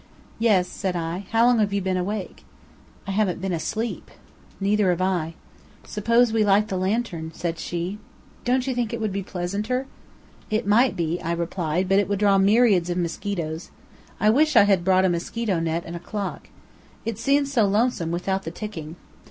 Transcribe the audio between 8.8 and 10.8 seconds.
it would be pleasanter?" "It